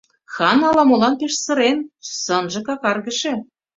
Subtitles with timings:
[0.33, 1.79] Хан ала-молан пеш сырен,
[2.21, 3.33] сынже какаргыше.